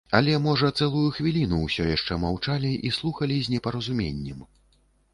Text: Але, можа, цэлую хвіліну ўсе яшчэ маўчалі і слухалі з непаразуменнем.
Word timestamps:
Але, 0.17 0.31
можа, 0.45 0.69
цэлую 0.83 1.03
хвіліну 1.17 1.59
ўсе 1.67 1.87
яшчэ 1.97 2.19
маўчалі 2.25 2.75
і 2.91 2.95
слухалі 2.99 3.41
з 3.45 3.55
непаразуменнем. 3.57 4.47